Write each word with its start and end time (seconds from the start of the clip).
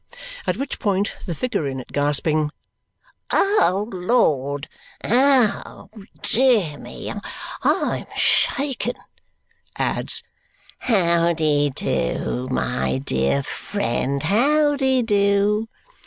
At 0.47 0.57
which 0.57 0.79
point 0.79 1.15
the 1.27 1.35
figure 1.35 1.67
in 1.67 1.79
it 1.79 1.91
gasping, 1.91 2.49
"O 3.31 3.87
Lord! 3.93 4.67
Oh, 5.03 5.91
dear 6.23 6.79
me! 6.79 7.13
I 7.63 8.07
am 8.09 8.17
shaken!" 8.17 8.95
adds, 9.77 10.23
"How 10.79 11.33
de 11.33 11.69
do, 11.69 12.47
my 12.49 12.97
dear 12.97 13.43
friend, 13.43 14.23
how 14.23 14.75
de 14.75 15.03
do?" 15.03 15.69